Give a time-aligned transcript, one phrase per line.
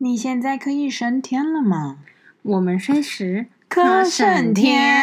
[0.00, 1.96] 你现在可以升天了吗？
[2.42, 5.02] 我们随时可升天。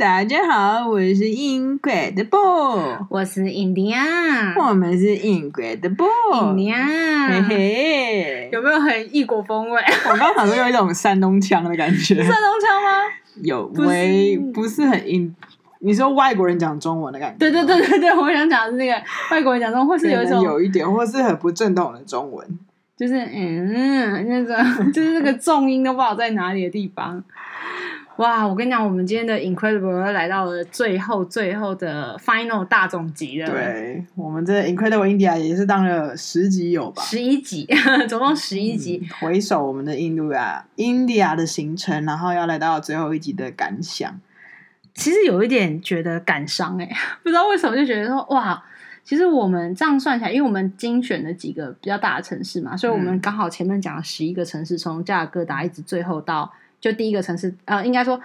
[0.00, 9.80] 大家好，我是 Incredible，我是印第安，我们是 Incredible，印第安，嘿嘿，有没有很异国风味？
[10.10, 12.16] 我刚好像有一种山东腔的感觉。
[12.16, 12.90] 山东腔吗？
[13.44, 15.32] 有，微不，不是很印。
[15.78, 17.36] 你说外国人讲中文的感觉？
[17.38, 19.00] 对对对对对，我想讲的是那个
[19.30, 22.44] 外国人讲中文，或是有一种有一点，或是很不正统的中文。
[22.96, 24.56] 就是嗯，那种
[24.92, 27.22] 就是那个重音都不知道在哪里的地方。
[28.16, 33.50] 哇，我跟你讲，我们今天的 Incredible 来到了最后最后的 Final 大总集了。
[33.50, 37.02] 对，我们这 Incredible India 也是当了十集有吧？
[37.02, 37.68] 十一集，
[38.08, 39.02] 总共十一集。
[39.02, 44.18] 嗯，回首我们的印度啊，India 的行程，然后要来到最后一集的感想。
[44.94, 46.88] 其实有一点觉得感伤哎，
[47.22, 48.64] 不知道为什么就觉得说哇。
[49.06, 58.20] 其实我们这样算起来，因为我们精选了几个比较大的城市嘛，所以我们刚好前面讲了十一个城市，从加尔各答一直最后到就第一个城市，呃，应该说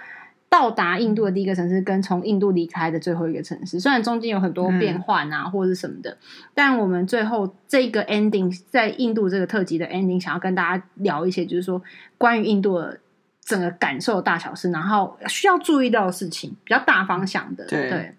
[0.48, 6.18] 到达印度的第一个城市，跟从印度离开的最后一个城市，虽然中间有很多变换啊，或者是什么的，
[6.52, 11.80] 但我们最后这个 ending 在印度这个特辑的 ending，想要跟大家聊一些，就是说
[12.18, 12.98] 关于印度的
[13.44, 17.88] 整个感受的大小事，然后需要注意到的事情，比较大方向的，对。
[17.88, 18.14] 对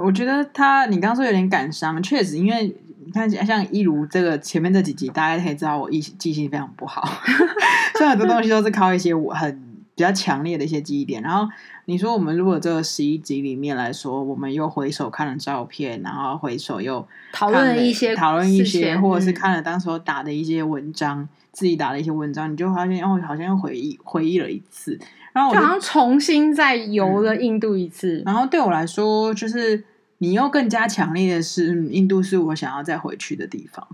[0.00, 7.02] 我觉得他，你刚刚说有点感伤，确实，因为你看，像一如这个前面这几集，大家可以知道我记记性非常不好，
[7.96, 9.60] 所以很多东西都是靠一些我很
[9.94, 11.22] 比较强烈的一些记忆点。
[11.22, 11.50] 然后
[11.86, 24.98] 你说，我们如果这个十一集里面来说，我们又回首看了照片，然后回首又讨论了一些讨论一些，或者是看了当时候打的一些文章，嗯、自己打的一些文章，你就发现哦，好像又回忆回忆了一次。
[25.32, 28.22] 然后好像重新再游了印度一次，嗯。
[28.26, 29.84] 然后对我来说，就是
[30.18, 33.86] 你又更加强烈的是，嗯，印度是我想要再回去的地方，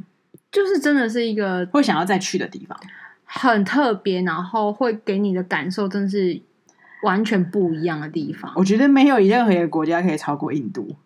[0.50, 2.78] 就是真的是一个会想要再去的地方，
[3.24, 6.40] 很特别，然后会给你的感受真是
[7.02, 8.52] 完全不一样的地方。
[8.56, 10.96] 我觉得没有任何一个国家可以超过印度。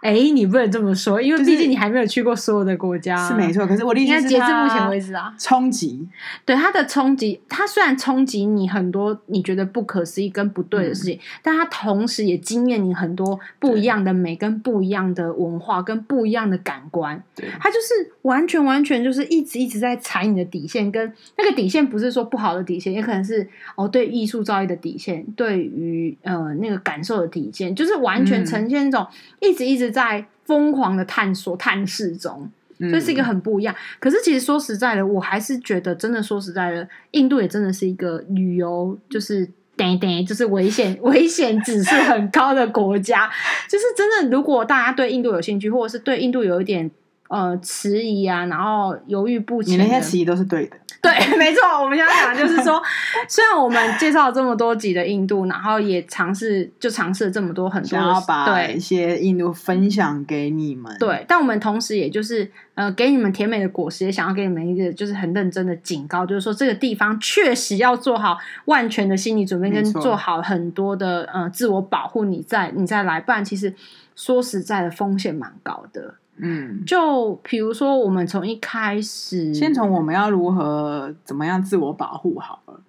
[0.00, 3.66] 哎，你不能这么说，因为毕竟你还没有去过所有的国家，是没错。
[3.66, 6.06] 可是我的意思是，截至目前为止啊，冲击，
[6.44, 17.20] 对它的冲击，它虽然冲击你很多你觉得不可思议跟不对的事情，嗯、但它同时也惊艳你很多不一样的美，跟不一样的文化，跟不一样的感官。
[17.34, 29.04] 对，它就是完全完全就是一直一直在踩你的底线，跟那个底线不是说不好的底线，也可能是哦对艺术造诣的底线，对于呃那个感受的底线，就是完全呈现一种
[29.40, 30.26] 一直一直在。
[30.48, 33.74] 疯狂的探索、探视中，所以是一个很不一样。
[33.74, 43.30] 嗯、可是，其实说实在的，我还是觉得，真的说实在的，印度也真的是一个旅游，就是等等，就是危险、 危险指数很高的国家。
[43.68, 46.90] 就是真的，如果大家对印度有兴趣，或者是对印度有一点。
[47.28, 49.78] 呃，迟疑啊，然后犹豫不前。
[49.78, 50.76] 你那些迟疑都是对的。
[51.00, 51.60] 对，没错。
[51.80, 52.82] 我们现在讲就是说，
[53.28, 60.92] 虽然我们介绍了这么多集的印度，然后也尝试就尝试了这么多很多，想要把一些印度分享给你们。
[60.98, 73.72] 对，但我们同时也就是呃，给你们甜美的果实，也想要给你们一个就是很认真的警告，就是说这个地方确实要做好万全的心理准备，跟做好很多的呃自我保护，你再你再来，不然其实
[74.16, 76.14] 说实在的风险蛮高的。
[76.40, 82.80] 嗯，就比如说，我们从一开始，先从我们要如何怎么样自我保护好了。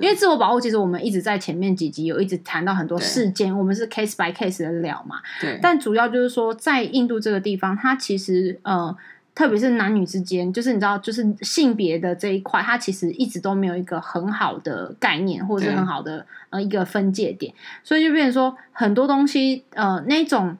[0.00, 5.16] 因为自我保护，其实我们一直在前面几集有一直谈到很多事件，我们是 case by case 的聊嘛。
[5.38, 5.58] 对。
[5.60, 8.96] 但主要就是说，在印度这个地方，它其实呃，
[9.34, 17.52] 特别是男女之间，就是你知道，就是性别的这一块，它其实一直都没有一个很好的概念，或者是很好的呃一个分界点，
[17.84, 20.56] 所以就变成说很多东西呃那种。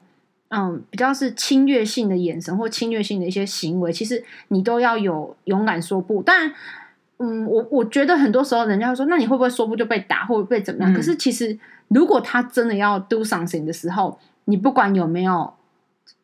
[0.49, 6.23] 嗯，比较是侵略性的眼神或侵略性的一些行为，其实你都要有勇敢说不。
[6.23, 6.51] 但，
[7.17, 10.93] 嗯，我我觉得很多时候人家会说，那你会不会说不就被打，或者被怎么样？
[10.93, 10.95] 嗯。
[10.95, 11.59] 可是其实，
[11.89, 15.53] 如果他真的要 do something 的时候，你不管有没有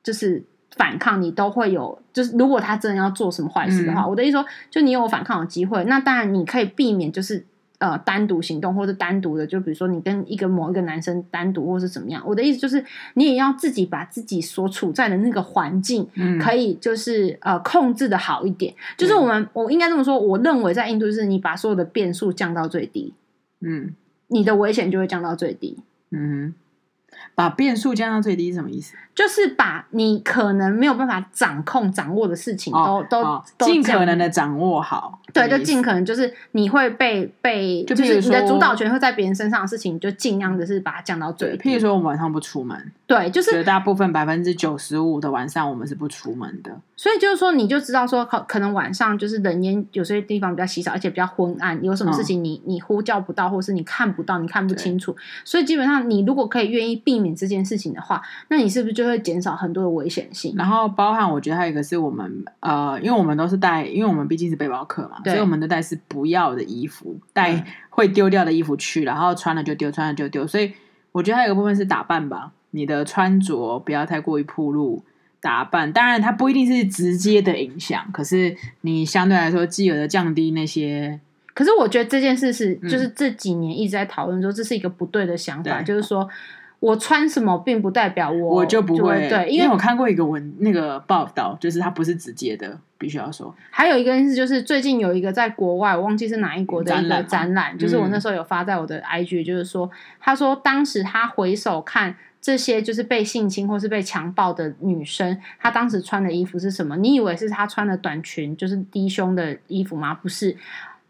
[0.02, 0.42] 就是
[0.78, 2.00] 反抗，你都会有。
[2.14, 4.10] 就是如果他真的要做什么坏事的话，嗯。
[4.10, 7.46] 我的意思说，就你有反抗的机会，那当然你可以避免就是。
[7.84, 12.24] 呃，单独行动或者单独的，就比如说你跟一个某一个男生单独，或是怎么样。
[12.26, 12.82] 我的意思就是，
[13.16, 16.08] 你也要自己把自己所处在的那个环境，
[16.40, 18.74] 可以就是、嗯、呃控制的好一点。
[18.96, 23.14] 就是我们，我应该这么说，我认为在印度，就是你把所有的变数降到最低，
[23.60, 23.94] 嗯，
[24.30, 25.78] 你的危险就会降到最低，
[26.12, 26.54] 嗯。
[27.36, 28.96] 把变数降到最低是什么意思？
[29.16, 35.20] 就是把你可能没有办法掌控、掌握的事情都、哦、都、哦、都尽可能的掌握好。
[35.32, 41.70] 对，就尽可能就是你会被被，就是你的主导权会在别人身上的事情，就尽量的是把它降到最低。
[41.70, 46.76] 譬如说，我们晚上不出门，对，就是绝大部分百分之九十五的晚上，我们是不出门的。
[46.96, 55.16] 所以就是说，你就知道说，可可能晚上就是人烟有些地方比较稀少，而且比较昏暗，有什么事情你、嗯、你呼叫不到，或是你看不到，你看不清楚。
[55.44, 60.54] 所以基本上，你如果可以愿意避免这件事情的话，那你是不是就会减少很多的危险性？
[60.58, 70.46] 然后包含我觉得还有一个是我们呃，因为我们都是带，因为我们毕竟是背包客嘛，所以我们都带是不要的衣服，带会丢掉的衣服去，然后穿了就丢，穿了就丢。
[70.46, 70.74] 所以
[71.14, 75.04] 我觉得还有一个部分是打扮吧，你的穿着不要太过于暴露。
[75.42, 81.20] 打扮当然，它不一定是直接的影响，可是你相对来说，既有的降低那些。
[81.54, 86.26] 可是我觉得这件事是，就是这几年一直在讨论说，这是一个不对的想法，嗯、就是说
[86.84, 93.56] 我穿什么，并不代表我我就不会，会对，因为，我看过一个文那个报道，就是它不是直接的，必须要说。
[93.70, 99.90] 还有一个件事就是，最近有一个在国外，我忘记是哪一国的一个展览，就是我那时候有发在我的 IG，就是说，
[100.20, 102.16] 他说当时他回首看。
[102.44, 106.98] 这些就是被性侵或是被强暴的女生，她当时穿的衣服是什么？
[106.98, 110.14] 你以为是她穿的短裙，就是低胸的衣服吗？
[110.14, 110.58] 不是，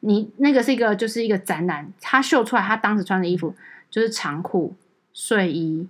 [0.01, 3.55] 你那个是一个，就是一个展览，她秀出来她当时穿的衣服
[3.89, 4.75] 就是长裤、
[5.13, 5.87] 睡衣，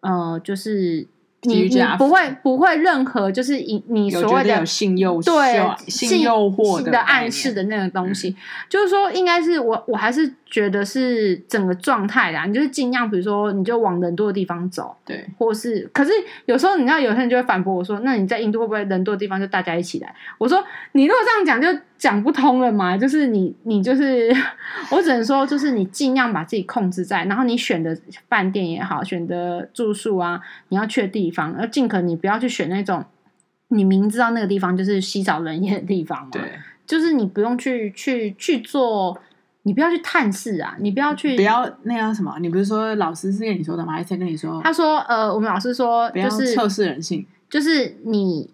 [0.00, 1.06] 呃，就是。
[1.44, 8.36] 你你不会不会任何就是你你所谓的性诱对性诱惑的暗示的那个东西，嗯、
[8.68, 16.12] 就是说应该是我我还是觉得是整个状态啦，你就是尽量比如说你就往人多的地方走，对，或是可是
[16.44, 20.14] 有时候你知道有些人就会反驳我说，那你在印度会不会人多的地方就大家一起来？
[20.38, 20.62] 我说
[20.92, 21.80] 你如果这样讲就。
[22.02, 22.98] 讲不通了嘛？
[22.98, 24.34] 就是你，你就是，
[24.90, 27.96] 我只能说，就是你尽量把自己控制在，然后你选的
[28.28, 30.40] 饭店也好，选的住宿啊，
[30.70, 33.04] 你要去的地方，要尽可能你不要去选那种
[33.68, 36.30] 你明知道那个地方就是稀少人烟的地方嘛。
[36.32, 36.42] 对，
[36.84, 39.16] 就是你不用去去去做，
[39.62, 42.36] 你不要去探视啊，你不要去，不要那样什么？
[42.40, 43.92] 你不是说老师是跟你说的吗？
[43.92, 44.60] 还是跟你说？
[44.64, 48.50] 他说，呃，我们老师说，就是测试人性，就是你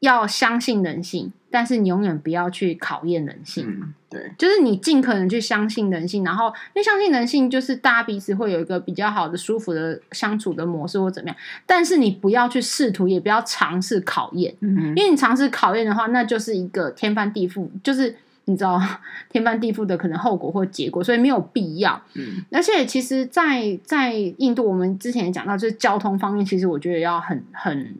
[0.00, 1.32] 要相信人性。
[1.50, 11.36] 但是你永远不要去考验人性，嗯，对，就是你尽可能去相信人性，然后因为相信人性，就是大家彼此会有一个比较好的、舒服的相处的模式或怎么样。
[11.66, 18.14] 但是你不要去试图，也不要尝试考验，嗯，因为你尝试考验的话，那就是一个天翻地覆，就是
[18.44, 18.80] 你知道
[19.28, 22.00] 天翻地覆的可能后果或结果，所以没有必要。
[22.14, 27.96] 嗯，而且其实在，在在印度，我们之前也讲到，就是交通方面，其实我觉得要很很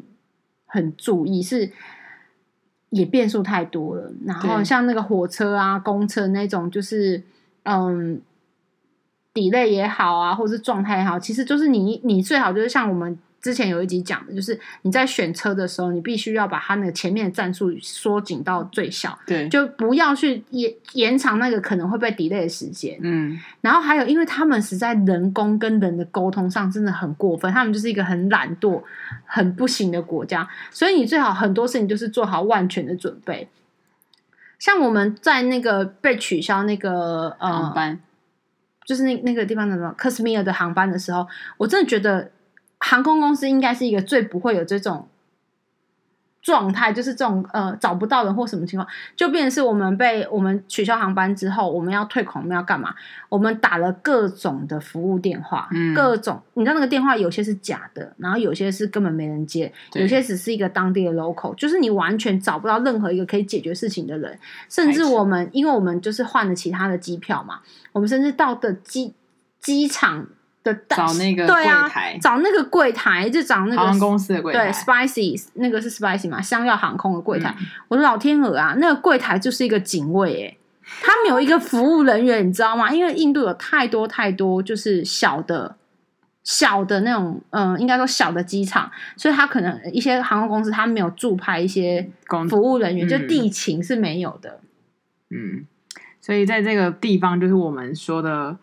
[0.66, 1.70] 很注意是。
[2.90, 7.22] 也变数太多了，然后像那个火车啊、公车那种，就是
[7.64, 8.20] 嗯
[9.34, 13.18] ，delay 也好啊，或者是状态也好，其实就是你你最好就是像我们。
[13.40, 22.98] 之前有一集讲的，就是你在选车的时候，你必须要把它那个前面的战术缩紧到最小，对，就不要去延延长那个可能会被 delay 的时间。
[23.00, 28.82] 嗯，然后还有，因为他们实在人工跟人的沟通上真的很过分，他们就是一个很懒惰、
[29.24, 33.48] 很不行的国家，所以你最好很多事情就是做好万全的准备。
[34.58, 37.98] 像我们在那个被取消那个呃航班，
[38.84, 41.26] 就是那那个地方的什么克什米尔的航班的时候，
[41.56, 42.30] 我真的觉得。
[42.80, 45.06] 航空公司应该是一个最不会有这种
[46.42, 52.94] 状态，就是这种呃找不到人或什么情况，就变成是我们被我们取消航班之后，我们要退款，我们要干嘛？
[53.28, 64.38] 我们打了各种的服务电话，嗯，各种你知道那个电话有些是假的，然后有些是根本没人接，有些只是一个当地的 local，就是你完全找不到任何一个可以解决事情的人，
[64.70, 67.60] 甚至我们因为我们就是换了其他的机票嘛，
[67.92, 69.12] 我们甚至到的机
[69.60, 70.26] 机场。
[70.62, 74.64] 的找那个柜台，啊，找那个柜台，就找那个航空公司的柜台。
[74.64, 77.54] 对，Spicy 那个是 Spicy 嘛，香料航空的柜台。
[77.58, 80.58] 嗯、我的老天鹅啊，那个柜台就是一个警卫诶，
[81.00, 82.92] 他没有一个服务人员，你知道吗？
[82.92, 85.76] 因为印度有太多太多就是小的、
[86.44, 92.10] 小的那种，嗯，应该说小的机场，所以他可能一些航空公司他没有驻派一些
[92.50, 94.60] 服务人员，嗯、就地勤是没有的。
[95.30, 95.64] 嗯，
[96.20, 98.58] 所以在这个地方，就是我们说的。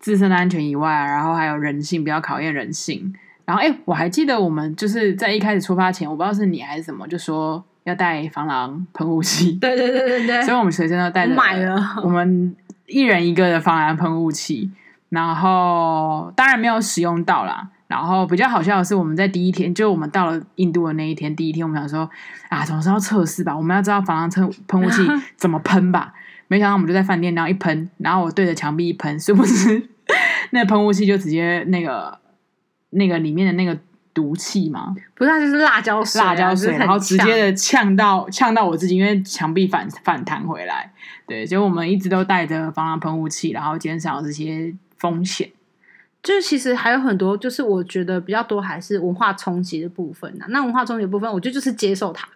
[0.00, 3.14] 自身的安全以外，然后还有人性，比较考验人性。
[3.44, 9.52] 然后，哎，我还记得我们就是在一开始出发前，我不知道是你还是什么，就说要带防狼喷雾器。
[9.60, 10.42] 对对对对对。
[10.46, 11.34] 所以我们随身都带着。
[11.34, 11.96] 买了。
[12.02, 14.70] 我们一人一个的防狼喷雾器，
[15.10, 17.68] 然后当然没有使用到啦。
[17.88, 22.08] 然后比较好笑的是，我们在第一天，就我们到了印度的那一天，第一天我们想说
[22.48, 25.02] 啊，总是要测试吧，我们要知道防狼喷喷雾 器
[25.36, 26.14] 怎么喷吧。
[26.50, 29.88] 没想到我们就在饭店，然后一喷，然后我对着墙壁一喷， 是不是
[30.50, 32.18] 那个喷雾器就直接那个
[32.90, 33.78] 那个里面的那个
[34.12, 34.92] 毒气嘛？
[35.14, 40.92] 不是，它就是辣椒水，辣椒水，然后直接的呛到呛到我自己，因为墙壁反反弹回来。
[41.24, 45.48] 对，所以我们一直都带着防狼喷雾器，然后减少这些风险。
[46.20, 50.46] 就是其实还有很多，就是我觉得比较多还是文化冲击的部分呐。
[50.48, 52.28] 那文化冲击的部分，我觉得就是接受它。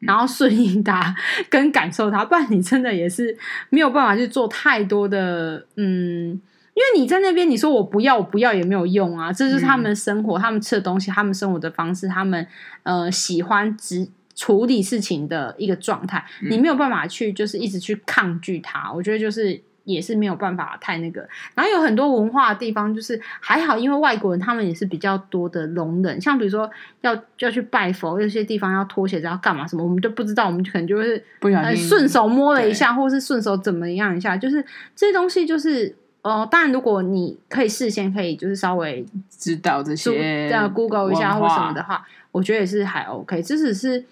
[0.00, 1.14] 然后顺应它
[1.48, 3.36] 跟感受它，不然你真的也是
[3.70, 6.30] 没有办法去做太多的嗯，
[6.74, 12.46] 因为你在那边你说我不要我不要也没有用啊，这是他们生活、嗯、他们吃的东西、他们生活的方式、他们
[12.82, 19.62] 呃喜欢只处理事情的一个状态，嗯、你没有办法去就是一直去抗拒它，我觉得就是。
[19.88, 34.62] 也是没有办法太那个，然后有很多文化的地方，就是还好，因为外国人他们也是比较多的容忍，像比如说要要去拜佛，有些地方要脱鞋子要干嘛什么，我们就不知道，我们就可能就是不小心顺手摸了一下，或是顺手怎么样一下，就是
[34.94, 43.42] 这些东西就是哦、呃，当然如果你可以事先可以就是稍微知道这些，这样 Google 一下或什么的话，我觉得也是还 OK。
[43.42, 44.04] 这只是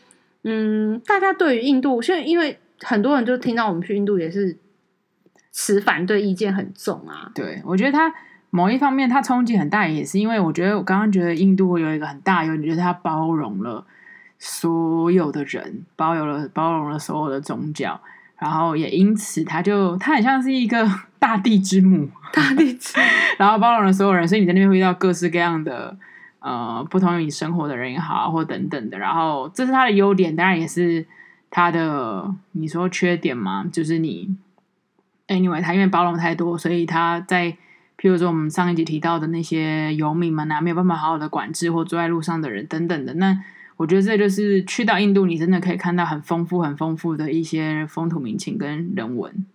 [0.45, 4.56] 嗯，大家对于印度，现在因为很多人就听到我们去印度也是。
[5.59, 7.31] 持反对意见很重啊！
[7.35, 8.13] 对，我觉得他
[8.51, 13.83] 某一方面他冲击很大，也是因为我觉得我刚刚觉得印度有一个很大优点，就是他包容了
[14.39, 17.99] 所有的人，包容了包容了所有的宗教，
[18.39, 20.87] 然后也因此他就他很像是一个
[21.19, 23.05] 大地之母， 大地之母，
[23.39, 25.97] 然后包容了所有人，所以你在那边会遇到各式各样的
[26.41, 31.07] 呃不同于你生活的人也好，或等等的，然后这是他的优点，当然也是
[31.49, 34.37] 他的你说缺点嘛，就是你。
[35.28, 37.50] Anyway，他因为包容太多，所以他在，
[37.99, 43.14] 譬如说我们上一集提到的那些游民们啊，没有办法好好的管制或坐在路上的人等等的。
[43.14, 43.37] 那
[43.76, 49.47] 我觉得这就是去到印度，你真的可以看到很丰富、很丰富的一些风土民情跟人文。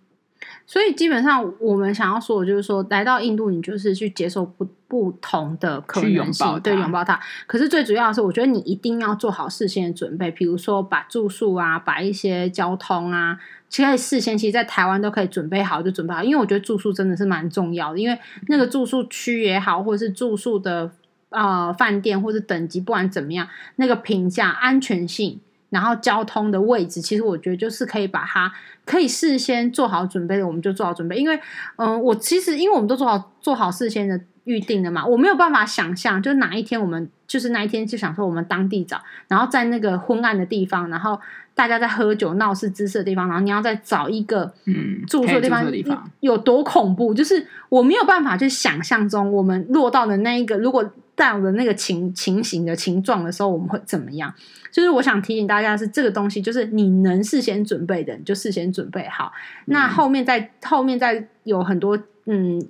[0.72, 7.20] 所以基本上我们想要说的就是说，来到印度，你就是去接受不不同的可能性，对，拥抱它。
[7.46, 13.38] 可是最主要的是，我觉得你一定要做好事先的准备，比如说把住宿啊，把一些交通啊。
[13.68, 16.24] 其实事先，其实，在台湾都可以准备好，就准备好。
[16.24, 20.90] 因为我觉得住宿真的是蛮重要的，因为那个住宿区也好，或者是住宿的
[21.28, 25.38] 呃饭店，或者等级，不管怎么样，那个评价、安全性，
[25.72, 28.52] 然后交通的位置，其实我觉得就是可以把它
[28.84, 31.16] 可以事先做好准备的，我们就做好准备。
[31.16, 31.34] 因为，
[31.76, 41.18] 嗯、呃，我其实因为我们都做好做好事先的预定的嘛，我没有办法想象，就哪一天我们就是那一天就想说我们当地找，然后在那个昏暗的地方，然后。
[41.54, 47.12] 大家在喝酒闹事滋事的地方，然后你要再找一个嗯住宿的地方，嗯、地方有多恐怖？
[47.12, 50.82] 就是我没有办法去想象中我们落到的那一个，如果
[51.14, 54.32] 到的那个情情形的情状的时候，我们会怎么样？
[54.70, 59.32] 就是我想提醒大家是这个东西，就是你能事先准备的，你就事先准备好。
[59.66, 62.60] 嗯、那后面在后面再有很多嗯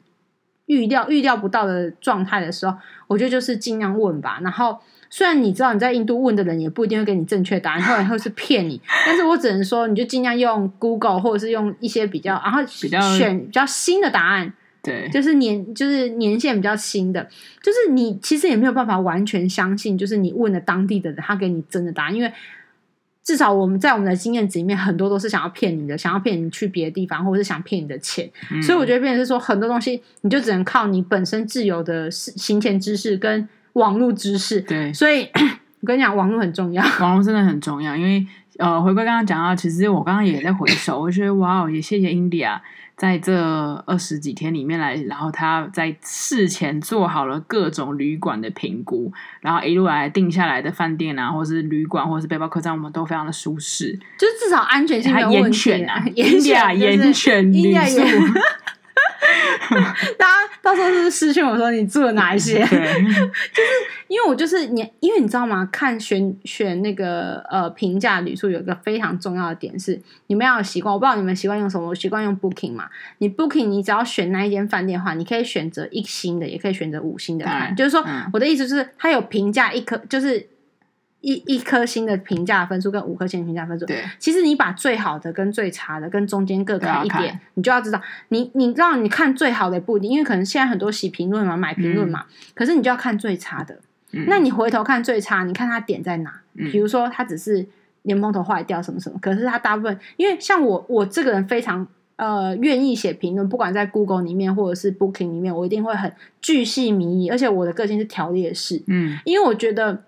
[0.66, 4.78] 预料预料不到的状态的时候，我觉得就是尽量问吧，然后。
[5.14, 14.50] 虽然你知道你在印度问的人也不一定会给你正确答案，后来会是骗你， 但是我只能说，你就尽量用 Google 或者是用一些比较，然后选比较新的答案，
[14.82, 17.22] 对，就是年就是年限比较新的，
[17.62, 22.32] 就是你其实也没有办法完全相信，就是你问了当地的人，他给你真的答案，因为
[23.22, 33.48] 至少我们在我们的经验值里面，很多都是想要骗你的，想要骗你去别的地方，或者是想骗你的钱，嗯、所以我觉得变成是说很多东西，你就只能靠你本身自由的行前知识跟。
[33.74, 35.26] 网络知识，对，所以
[35.82, 36.82] 我跟你讲，网络很重要。
[37.00, 38.24] 网络真的很重要，因为
[38.58, 42.60] 呃，回归刚刚讲到，其实我刚刚也在回首，我觉得哇哦，也谢谢 India
[42.96, 43.34] 在这
[43.84, 56.00] 二十几天里面来，然后他在事前做好了各种旅馆的评估，然后一路来定下来的饭店啊，或是旅馆，或是背包客栈，我们都非常的舒适，就是至少安全性没有问题啊。
[56.14, 58.00] India 严选旅宿。
[60.18, 62.54] 大家到时候是不是私讯我说你住了哪一些？
[62.54, 63.70] 对 就是
[64.08, 65.68] 因为我就是你，因为你知道吗？
[65.70, 70.92] 看选选那个呃评价旅宿有一个非常重要的点是，你们要有习惯。
[70.92, 72.88] 我不知道你们习惯用什么，我习惯用 Booking 嘛。
[73.18, 80.48] 你 Booking，你只要选那一间饭店的话，你可以选择一星的，也可以选择五星的就是说，嗯、我的意思就是，它有评价一颗，就是。
[81.22, 93.78] 一一颗星的评价分数跟五颗星的评价分数，对，其实你把最好的跟最差的跟中间各看一点，你就要知道，你你知道你看最好的也不一定，因为可能现在很多洗评论嘛，买评论嘛，嗯、可是你就要看最差的。
[94.10, 96.40] 嗯、那你回头看最差，你看它点在哪？
[96.54, 97.64] 嗯、比如说它只是
[98.02, 101.86] 连蓬头坏掉什么什么，可是它大部分，因为像我我这个人非常
[102.16, 110.02] 呃愿意写评论，不管在 Google 里面或者是 Booking 里面，我一定会很巨细靡遗，而且我的个性是条列式，嗯，因为我觉得。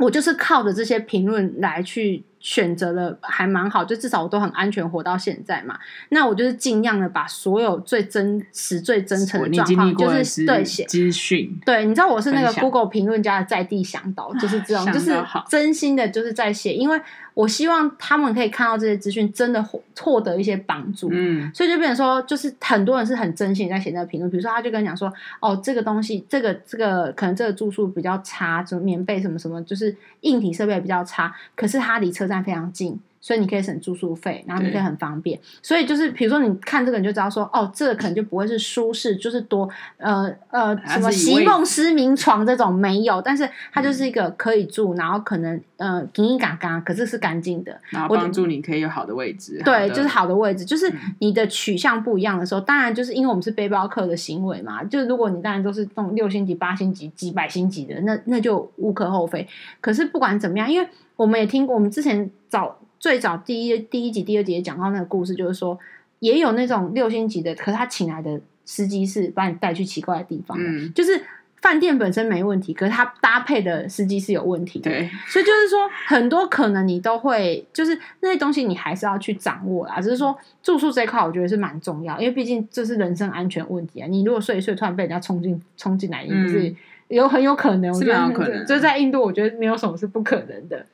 [0.00, 5.78] 我就是靠着这些评论来去选择的，还蛮好，就至少我都很安全活到现在嘛。
[6.08, 11.54] 那我就是尽量的把所有最真实、最真诚的状况，就是对写资讯。
[11.66, 15.14] 对，你知道我是那个 Google 评论家的在地向导，就是这种， 就是
[15.46, 16.72] 真心的，就是在写。
[16.72, 16.98] 因为
[17.34, 21.08] 我希望他们可以看到这些资讯，真的获获得一些帮助。
[21.12, 24.30] 嗯，所以就变成说，就是很多人是很真心在写那个评论。
[24.30, 32.98] 比如说，他就跟你讲说，哦，这个东西，这个这个可能这个住宿比较差，就棉被什么什么，就是硬体设备比较差，可是它离车站非常近。
[33.20, 35.38] 所以你可以省住宿费，然后你可以很方便。
[35.62, 49.60] 所以就是，比如说你看这个，你就知道说，哦，这个可能就不会是舒适，就是多呃呃什么席梦思明床这种没有，但是它就是一个可以住，然后可能呃紧紧嘎嘎，可是是干净的，然后帮助你可以有好的位置。
[49.64, 59.46] 对，就是好的位置，就是你的取向不一样的时候，当然就是因为我们是背包客的行为嘛，就是如果你当然都是这种六星级、八星级、几百星级的，那那就无可厚非。
[59.80, 62.78] 可是不管怎么样，因为我们也听过，我们之前找。
[63.00, 65.76] 最早第一第一集、第二集也讲到那个故事，就是说
[66.18, 71.18] 也有那种六星级的，可是他请来的司机是把你带去奇怪的地方的，嗯，就是
[71.62, 74.90] 饭店本身没问题，可是他搭配的司机是有问题的。
[74.90, 79.98] 对，所以就是说很多可能你都会，就是那些东西你还是要去掌握啦。
[79.98, 84.06] 只是说住宿这一块，我觉得是蛮重要，因为毕竟这是人身安全问题啊。
[84.06, 86.74] 你如果睡一睡，突然被人家冲进冲进来，也是
[87.08, 87.90] 有很有可能。
[87.94, 90.84] 我觉得有可能，就在印度，我觉得没有什么是不可能的。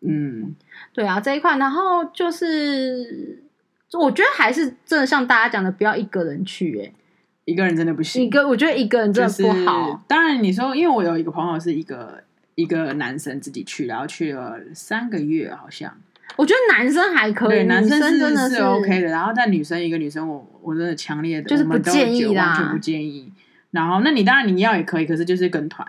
[0.00, 0.54] 嗯，
[0.94, 3.42] 对啊，这一块，然后就是，
[3.92, 6.92] 我觉得还是真的像大家讲的，不要一个人去，欸，哎，
[7.44, 8.24] 一个人真的不行。
[8.24, 9.86] 一个，我觉得一个人真的不好。
[9.86, 12.22] 就是，当然，你说，因为我有一个朋友是一个
[12.54, 15.94] 一个男生自己去，然后去了三个月，好像。
[16.36, 19.08] 我觉得男生还可以，对男生真的是，是 OK 的。
[19.08, 23.30] 然后但女生一个女生我，我我真的强烈的就是不建议啦，完全不建议。
[23.72, 25.86] 然后，那你当然你要也可以，可是就是跟团。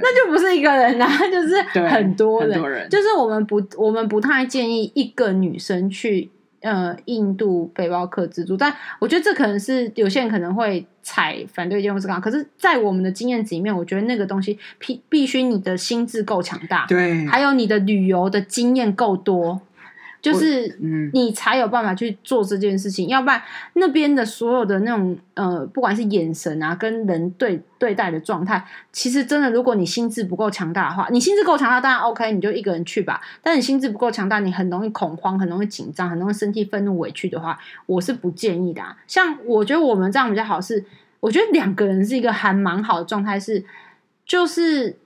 [0.00, 2.88] 那就不是一个人啦， 就是很多人，很多人。
[2.88, 6.30] 就是我们不，我们不太建议一个女生去
[6.60, 8.56] 呃印度背包客自助。
[8.56, 12.20] 但我觉得这可能是有些人可能会采反对意见或是干嘛。
[12.20, 19.60] 可是，在我们的经验值里面，我觉得那个东西必必须你的心智够强大，对，还有你的旅游的经验够多。
[20.22, 20.78] 就是，
[21.12, 33.20] 你才有办法去做这件事情，嗯、要不然那边的所有的那种呃，不管是眼神啊，跟人对对待的状态，其实真的，如果你心智不够强大的话，你心智够强大，当然 OK，你就一个人去吧。
[33.42, 38.96] 但你心智不够强大，你很容易恐慌，很容易紧张，很容易生气、愤怒、委屈的话，我是不建议的、啊。
[39.08, 40.84] 像我觉得我们这样比较好是，是
[41.18, 43.64] 我觉得两个人是一个还蛮好的状态，是
[44.24, 44.96] 就是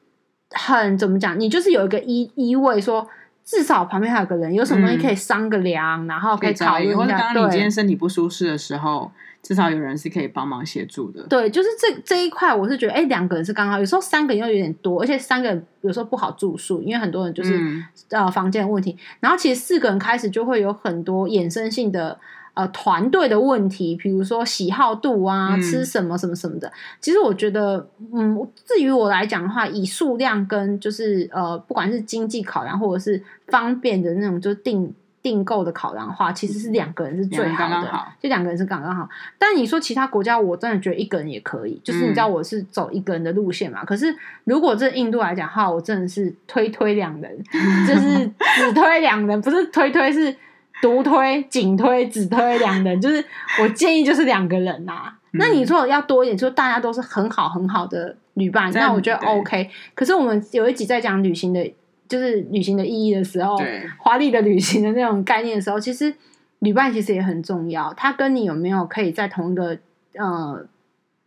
[0.50, 3.08] 很怎么讲，你就是有一个依依偎说。
[3.46, 6.96] 至少旁边还有个人，有什么东西可以商个量，嗯、然后可以讨论一下。
[6.96, 11.22] 或者当你今天身体不舒适的时候，至少有人是可以帮忙协助的。
[11.28, 13.78] 对，就是这这一块，我是觉得，哎，两个人是刚好。
[13.78, 18.98] 有时候三个人又有点多，而且三个人有时候不好住宿，因为很多人就是、嗯、呃房间的问题。
[19.20, 22.18] 然后其实四个人开始就会有很多衍生性的。
[22.56, 26.72] 呃，团队的问题，比如说喜好度啊，嗯、吃什么什么什么的。
[27.02, 34.90] 其实我觉得，嗯，至于我来讲的话，以数量跟就是呃，不管是经济考量或者是方便的那种，就是订
[35.20, 39.06] 订购的考量的话，其实是两个人是最好的，刚刚好就两个人是刚刚好。
[39.36, 43.82] 但你说其他国家，我真的觉得一个人也可以，就是你知道我是走一个人的路线嘛。
[43.82, 44.06] 嗯、可是
[44.44, 47.38] 如果这印度来讲的话，我真的是推推两人，
[47.86, 50.34] 就是只推两人，不是推推是。
[50.82, 53.24] 独推、紧推、只推两人， 就是
[53.62, 59.70] 我建议就是两个人呐、那你说要多一点，就大家都是很好很好的旅伴，那我觉得 OK。
[59.94, 61.74] 可是我们有一集在讲旅行的，
[62.08, 63.56] 就是旅行的意义的时候，
[63.98, 66.14] 华丽的旅行的那种概念的时候，其实
[66.60, 67.92] 旅伴其实也很重要。
[67.94, 69.76] 他跟你有没有可以在同一个
[70.14, 70.64] 呃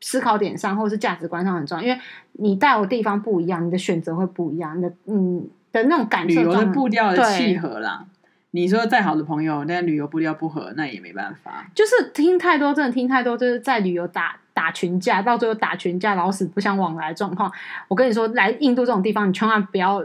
[0.02, 2.00] 思考点上，或者是价值观上很重要，因为
[2.34, 8.06] 你带我的地方不一样，你的选择会不一样，你的嗯的那种感受，旅游的步调的契合啦。
[8.52, 11.70] 你说再好的朋友，但旅游步调不合，那也没办法。
[11.76, 17.52] 就是听太多，真的听太多，就是在旅游打打群架，到最后打群架，老死不相往来的状况。
[17.88, 20.04] 我跟你说，来印度这种地方，你千万不要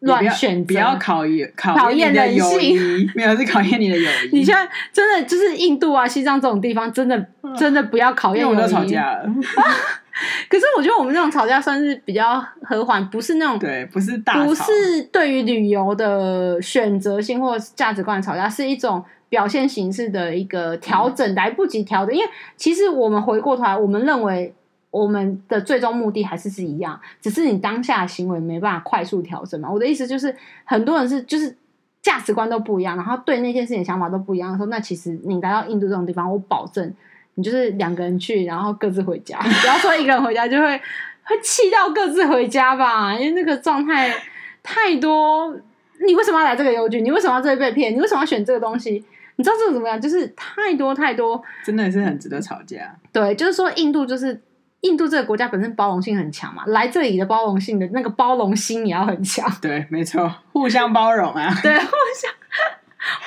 [0.00, 4.36] 乱选择，不要考验考验人性，没有是考验你的友 谊。
[4.36, 8.54] 你现在真的就是印度啊、西藏这种地方，真的真的不要考验友谊。
[8.56, 9.30] 我们都吵架了。
[10.48, 22.14] 可是我觉得我们这种吵架算是比较和缓，不是那种对，不是大吵，不是对于旅游的选择性或价值观的吵架，是一种表现形式的一个调整，来不及调整。
[22.14, 24.52] 因为其实我们回过头来，我们认为
[24.90, 29.70] 我们的最终目的还是是一样，只是你当下的行为没办法快速调整嘛。
[29.70, 31.56] 我的意思就是，很多人是就是
[32.02, 36.92] 价值观都不一样，然后对那件事情想法都不一样的时候，那其实你来到印度这种地方，我保证。
[37.38, 39.38] 你就是两个人去，然后各自回家。
[39.62, 40.76] 不要说一个人回家，就会
[41.22, 43.14] 会气到各自回家吧？
[43.14, 44.12] 因为那个状态
[44.60, 45.56] 太多。
[46.04, 47.00] 你为什么要来这个邮局？
[47.00, 47.94] 你为什么要这里被骗？
[47.94, 49.04] 你为什么要选这个东西？
[49.36, 50.00] 你知道这个怎么样？
[50.00, 52.92] 就是太多太多，真的是很值得吵架。
[53.12, 54.42] 对，就是说印度就是
[54.80, 59.48] 印度这个国家本身包容性很强嘛，来这里的包容性的那个包容心也要很强。
[59.62, 61.52] 对，没错，互相包容啊。
[61.62, 62.32] 对，互相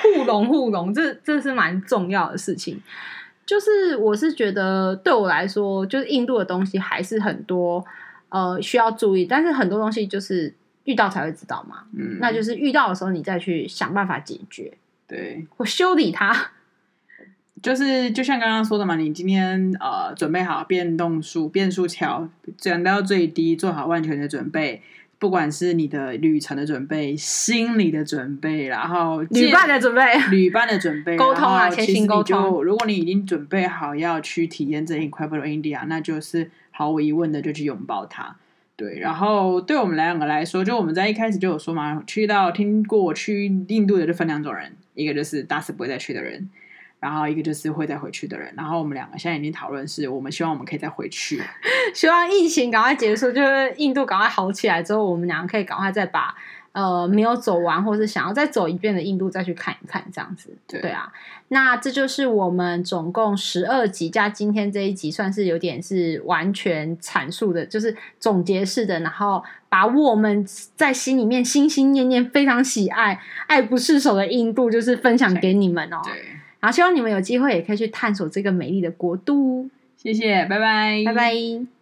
[0.02, 2.80] 互容互容，这这是蛮重要的事情。
[3.44, 7.84] 就是我是觉得对我来说，就是印度的东西还是很多
[8.28, 11.84] 呃需要注意，但是很多东西就是遇到才会知道嘛。
[11.96, 14.72] 嗯，那就是遇到的时候你再去想办法解决，
[15.06, 16.50] 对，或修理它。
[17.62, 22.28] 就是就像刚刚说的嘛，你今天呃准备好变动数变速桥
[22.58, 24.82] 降到最低，做好万全的准备，
[25.22, 32.64] 不管是你的旅程的准备、心理的准备，然后旅伴的准备、 旅伴的准备，沟通啊，前行沟通。
[32.64, 38.34] 如果你已经准备好要去体验这 Incredible India，那就是毫无疑问的就去拥抱它。
[38.74, 46.50] 对，然后对我们两个来说，就我们在一开始就有说嘛，去到听过去印度的就分两种人，一个就是打死不会再去的人。
[47.02, 51.42] 然后一个就是会再回去的人，然后我们两个现在已经讨论是，我们希望我们可以再回去，
[51.92, 56.32] 希望疫情赶快结束，就是印度赶快好起来之后，我们两个可以赶快再把
[56.70, 60.56] 呃没有走完或是想要再走一遍的印度再去看一看，这样子。
[60.68, 61.12] 对，对啊，
[61.48, 76.00] 那这就是我们总共十二集加今天这一集，算是有点是完全阐述的，就是总结式的，然后把我们在心里面心心念念非常喜爱、爱不释手的印度，就是分享给你们哦。
[76.04, 76.38] 对。
[76.62, 79.68] 好，希望你们有机会也可以去探索这个美丽的国度。
[79.96, 81.81] 谢谢，拜拜，拜拜。